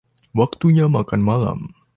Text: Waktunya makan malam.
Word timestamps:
Waktunya 0.39 0.85
makan 0.95 1.21
malam. 1.29 1.59